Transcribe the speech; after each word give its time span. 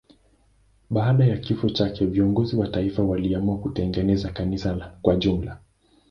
Baada 0.89 1.25
ya 1.25 1.37
kifo 1.37 1.69
chake 1.69 2.05
viongozi 2.05 2.55
wa 2.55 2.67
taifa 2.67 3.03
waliamua 3.03 3.57
kutengeneza 3.57 4.29
kanisa 4.31 4.91
kwa 5.01 5.15
jumla. 5.15 5.57